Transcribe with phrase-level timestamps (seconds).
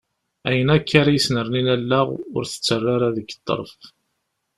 [0.47, 3.73] Ayen akk ara isernin allaɣ ur tettara ara deg ṭṭerf.